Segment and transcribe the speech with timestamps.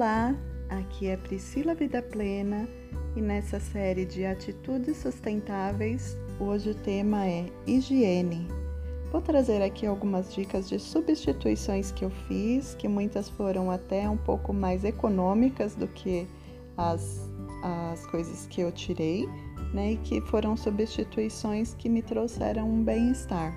[0.00, 0.34] Olá,
[0.70, 2.66] aqui é Priscila Vida Plena
[3.14, 8.48] e nessa série de atitudes sustentáveis, hoje o tema é higiene.
[9.12, 14.16] Vou trazer aqui algumas dicas de substituições que eu fiz, que muitas foram até um
[14.16, 16.26] pouco mais econômicas do que
[16.78, 17.20] as,
[17.62, 19.28] as coisas que eu tirei,
[19.74, 19.92] né?
[19.92, 23.54] E que foram substituições que me trouxeram um bem-estar.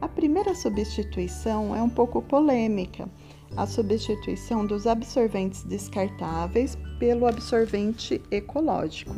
[0.00, 3.08] A primeira substituição é um pouco polêmica
[3.56, 9.14] a substituição dos absorventes descartáveis pelo absorvente ecológico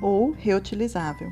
[0.00, 1.30] ou reutilizável.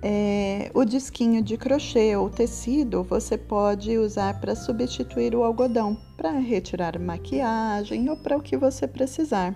[0.00, 6.30] É, o disquinho de crochê ou tecido você pode usar para substituir o algodão, para
[6.32, 9.54] retirar maquiagem ou para o que você precisar.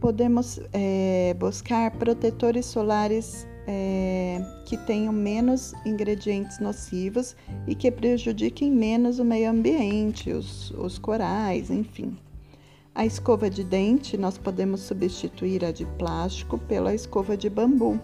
[0.00, 7.36] Podemos é, buscar protetores solares é, que tenham menos ingredientes nocivos
[7.66, 12.16] e que prejudiquem menos o meio ambiente, os, os corais, enfim.
[12.94, 18.00] A escova de dente nós podemos substituir a de plástico pela escova de bambu,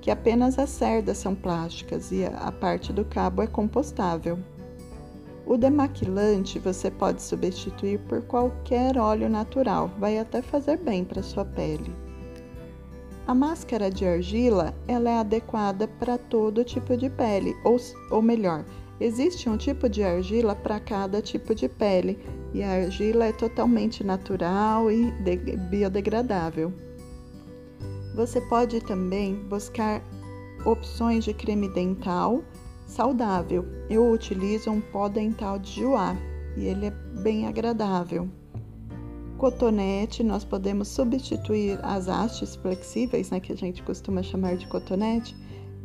[0.00, 4.38] que apenas as cerdas são plásticas e a parte do cabo é compostável.
[5.46, 11.44] O demaquilante você pode substituir por qualquer óleo natural, vai até fazer bem para sua
[11.44, 11.92] pele.
[13.24, 17.76] A máscara de argila ela é adequada para todo tipo de pele, ou,
[18.10, 18.64] ou melhor,
[19.00, 22.18] existe um tipo de argila para cada tipo de pele
[22.52, 25.12] e a argila é totalmente natural e
[25.70, 26.72] biodegradável.
[28.16, 30.02] Você pode também buscar
[30.66, 32.42] opções de creme dental
[32.86, 33.64] saudável.
[33.88, 36.16] Eu utilizo um pó dental de joá
[36.56, 36.90] e ele é
[37.22, 38.28] bem agradável
[39.42, 45.36] cotonete, nós podemos substituir as hastes flexíveis, né, que a gente costuma chamar de cotonete,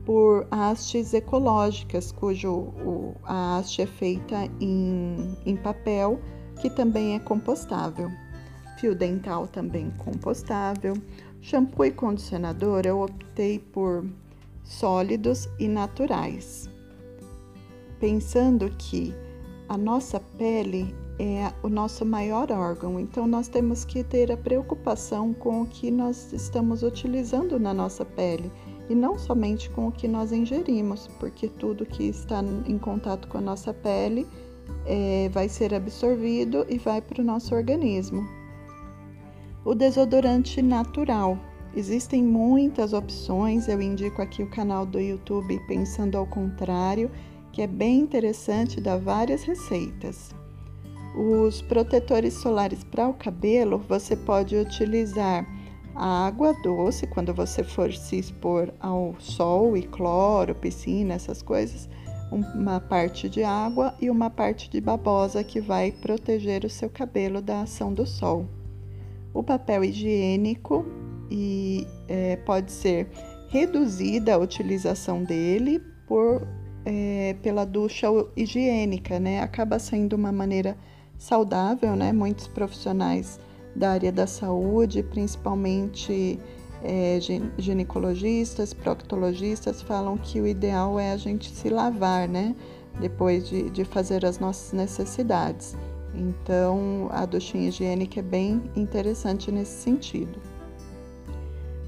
[0.05, 6.19] por hastes ecológicas, cujo o, a haste é feita em, em papel,
[6.61, 8.11] que também é compostável.
[8.79, 10.93] Fio dental também compostável.
[11.41, 14.05] Shampoo e condicionador eu optei por
[14.63, 16.69] sólidos e naturais.
[17.99, 19.15] Pensando que
[19.67, 25.33] a nossa pele é o nosso maior órgão, então nós temos que ter a preocupação
[25.33, 28.51] com o que nós estamos utilizando na nossa pele
[28.89, 33.37] e não somente com o que nós ingerimos, porque tudo que está em contato com
[33.37, 34.27] a nossa pele
[34.85, 38.25] é, vai ser absorvido e vai para o nosso organismo.
[39.65, 41.37] O desodorante natural.
[41.75, 47.11] Existem muitas opções, eu indico aqui o canal do YouTube Pensando ao Contrário,
[47.51, 50.36] que é bem interessante, dá várias receitas.
[51.17, 55.47] Os protetores solares para o cabelo, você pode utilizar
[55.95, 61.89] a água doce quando você for se expor ao sol e cloro, piscina, essas coisas,
[62.31, 67.41] uma parte de água e uma parte de babosa que vai proteger o seu cabelo
[67.41, 68.47] da ação do sol.
[69.33, 70.85] O papel higiênico
[71.31, 73.07] e é, pode ser
[73.47, 76.47] reduzida a utilização dele por,
[76.85, 79.41] é, pela ducha higiênica, né?
[79.41, 80.77] Acaba sendo uma maneira
[81.17, 82.11] saudável, né?
[82.11, 83.39] Muitos profissionais
[83.75, 86.39] da área da saúde, principalmente
[86.83, 87.19] é,
[87.57, 92.55] ginecologistas, proctologistas, falam que o ideal é a gente se lavar, né?
[92.99, 95.75] Depois de, de fazer as nossas necessidades.
[96.15, 100.39] Então, a duchinha higiênica é bem interessante nesse sentido.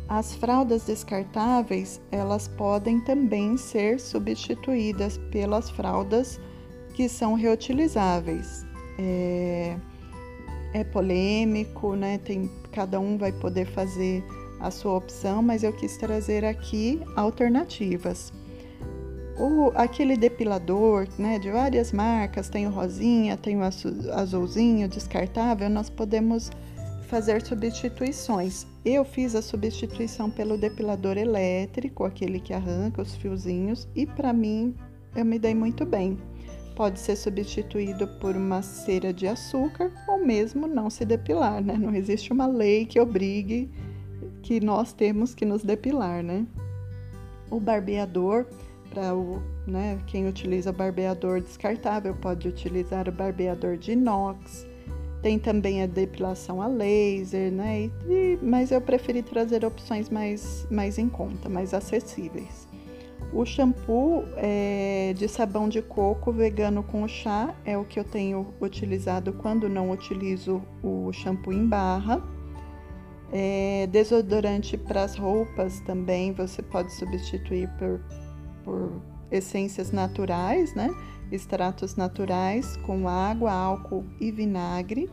[0.07, 6.39] As fraldas descartáveis, elas podem também ser substituídas pelas fraldas
[6.93, 8.68] que são reutilizáveis
[8.99, 9.77] é,
[10.73, 12.17] é polêmico, né?
[12.17, 14.23] Tem, cada um vai poder fazer
[14.59, 18.33] a sua opção, mas eu quis trazer aqui alternativas.
[19.37, 25.89] O, aquele depilador, né, de várias marcas, tem o rosinha, tem o azulzinho descartável, nós
[25.89, 26.51] podemos
[27.07, 28.67] fazer substituições.
[28.83, 34.75] Eu fiz a substituição pelo depilador elétrico, aquele que arranca os fiozinhos, e para mim
[35.15, 36.17] eu me dei muito bem
[36.79, 41.77] pode ser substituído por uma cera de açúcar ou mesmo não se depilar, né?
[41.77, 43.69] Não existe uma lei que obrigue
[44.41, 46.47] que nós temos que nos depilar, né?
[47.51, 48.45] O barbeador,
[48.89, 54.65] para o, né, quem utiliza barbeador descartável, pode utilizar o barbeador de inox.
[55.21, 57.91] Tem também a depilação a laser, né?
[58.07, 62.69] E, mas eu preferi trazer opções mais, mais em conta, mais acessíveis.
[63.31, 68.53] O shampoo é, de sabão de coco vegano com chá é o que eu tenho
[68.59, 72.23] utilizado quando não utilizo o shampoo em barra.
[73.31, 78.01] É, desodorante para as roupas também você pode substituir por,
[78.63, 78.99] por
[79.31, 80.89] essências naturais, né?
[81.31, 85.07] Extratos naturais com água, álcool e vinagre.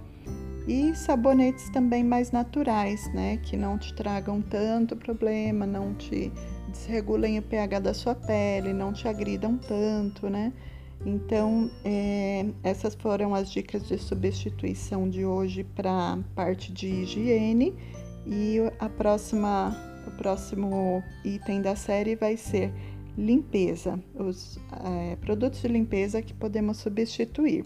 [0.67, 3.37] E sabonetes também mais naturais, né?
[3.37, 6.33] Que não te tragam tanto problema, não te
[6.69, 10.53] desregulem o pH da sua pele, não te agridam tanto, né?
[11.05, 17.75] Então, é, essas foram as dicas de substituição de hoje para parte de higiene
[18.27, 19.77] e a próxima,
[20.07, 22.73] o próximo item da série vai ser
[23.17, 27.65] limpeza, os é, produtos de limpeza que podemos substituir.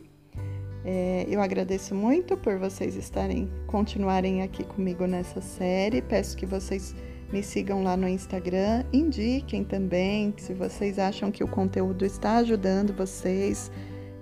[0.85, 6.01] É, eu agradeço muito por vocês estarem, continuarem aqui comigo nessa série.
[6.01, 6.95] Peço que vocês
[7.33, 12.93] me sigam lá no Instagram, indiquem também se vocês acham que o conteúdo está ajudando
[12.93, 13.71] vocês,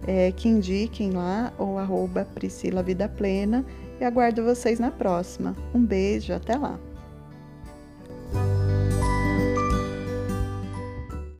[0.07, 3.65] é, que indiquem lá ou arroba Priscila Vida Plena
[4.01, 5.57] e aguardo vocês na próxima.
[5.75, 6.88] Um beijo, até lá!